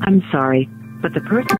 [0.00, 0.68] I'm sorry,
[1.02, 1.56] but the person.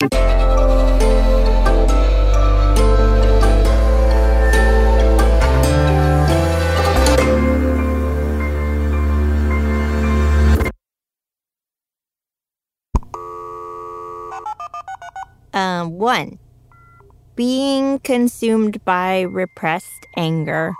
[15.54, 16.38] Um, one,
[17.36, 20.74] being consumed by repressed anger.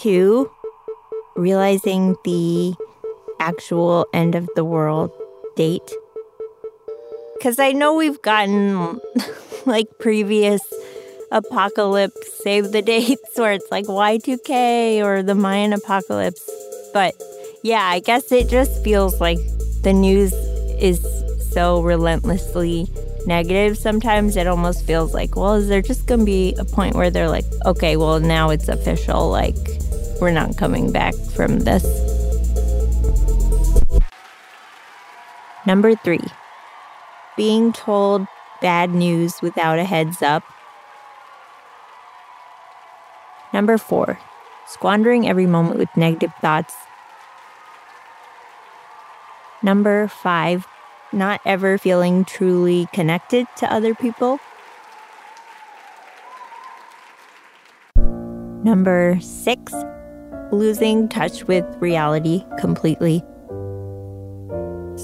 [0.00, 0.50] Two,
[1.34, 2.74] realizing the
[3.40, 5.10] actual end of the world
[5.56, 5.90] date.
[7.36, 9.00] Because I know we've gotten
[9.66, 10.60] like previous
[11.32, 16.48] apocalypse save the dates where it's like Y2K or the Mayan apocalypse.
[16.92, 17.20] But
[17.62, 19.38] yeah, I guess it just feels like
[19.82, 20.32] the news
[20.80, 21.00] is
[21.52, 22.86] so relentlessly
[23.26, 27.10] negative sometimes it almost feels like well is there just to be a point where
[27.10, 29.56] they're like okay well now it's official like
[30.20, 32.09] we're not coming back from this
[35.70, 36.18] number 3
[37.36, 38.26] being told
[38.60, 40.42] bad news without a heads up.
[43.52, 44.18] Number 4
[44.66, 46.74] squandering every moment with negative thoughts.
[49.62, 50.66] Number five,
[51.12, 54.40] not ever feeling truly connected to other people.
[58.64, 59.72] Number six,
[60.50, 63.22] losing touch with reality completely.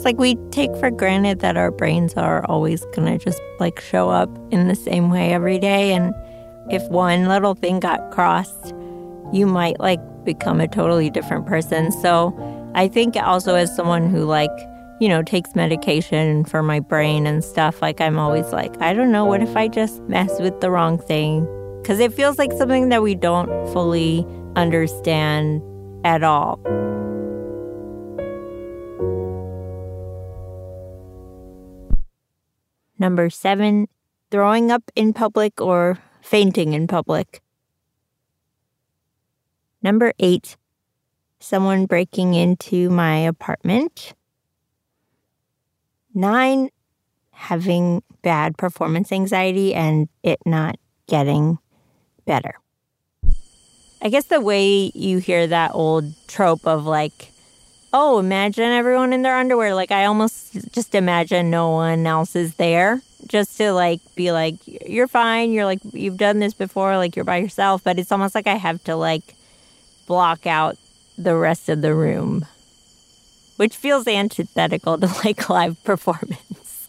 [0.06, 4.30] Like we take for granted that our brains are always gonna just like show up
[4.52, 5.92] in the same way every day.
[5.92, 6.14] And
[6.70, 8.72] if one little thing got crossed,
[9.32, 11.90] you might like become a totally different person.
[11.90, 12.32] So
[12.76, 14.56] I think also as someone who like,
[15.00, 19.10] you know, takes medication for my brain and stuff, like I'm always like, I don't
[19.10, 21.48] know, what if I just mess with the wrong thing?
[21.84, 25.62] Cuz it feels like something that we don't fully understand
[26.04, 26.60] at all.
[32.98, 33.88] Number 7,
[34.30, 37.42] throwing up in public or fainting in public.
[39.82, 40.56] Number 8,
[41.38, 44.14] someone breaking into my apartment.
[46.14, 46.70] Nine,
[47.30, 51.58] having bad performance anxiety and it not getting
[52.24, 52.54] better.
[54.00, 57.32] I guess the way you hear that old trope of like,
[57.92, 59.74] oh, imagine everyone in their underwear.
[59.74, 64.56] Like, I almost just imagine no one else is there just to like be like,
[64.66, 65.52] you're fine.
[65.52, 66.96] You're like, you've done this before.
[66.96, 67.82] Like, you're by yourself.
[67.84, 69.34] But it's almost like I have to like
[70.06, 70.76] block out
[71.18, 72.46] the rest of the room,
[73.56, 76.86] which feels antithetical to like live performance.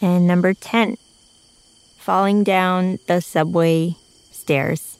[0.00, 0.98] and number 10,
[1.98, 3.96] falling down the subway
[4.30, 4.98] stairs.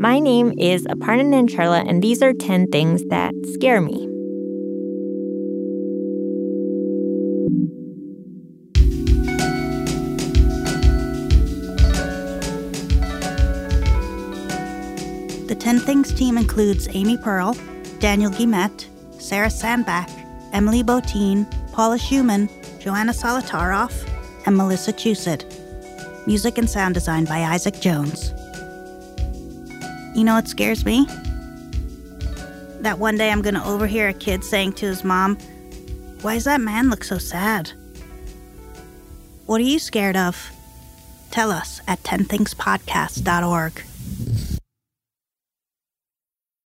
[0.00, 4.06] My name is Aparna Nancherla, and these are 10 things that scare me.
[15.48, 17.56] The 10 Things team includes Amy Pearl,
[17.98, 18.86] Daniel Guillemette,
[19.20, 20.08] Sarah Sandbach,
[20.52, 22.48] Emily Botein, Paula Szuchman,
[22.78, 24.08] Joanna Solotaroff,
[24.46, 25.44] and Melissa Chusett.
[26.28, 28.32] Music and sound design by Isaac Jones.
[30.14, 31.06] You know what scares me?
[32.80, 35.36] That one day I'm gonna overhear a kid saying to his mom,
[36.22, 37.72] Why does that man look so sad?
[39.46, 40.50] What are you scared of?
[41.30, 43.82] Tell us at 10thingspodcast.org.